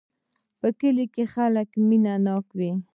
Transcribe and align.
په 0.59 0.67
کلي 0.79 1.05
کې 1.13 1.23
خلک 1.33 1.69
مینه 1.87 2.13
ناک 2.25 2.45
وی 2.57 2.71